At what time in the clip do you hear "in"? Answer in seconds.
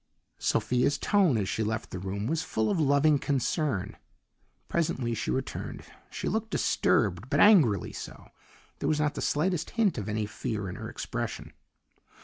10.67-10.73